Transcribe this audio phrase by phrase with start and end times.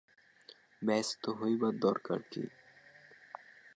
[0.81, 2.43] ব্যস্ত হইবার দরকার কী।